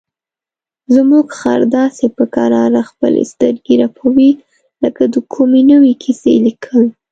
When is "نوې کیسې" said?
5.71-6.33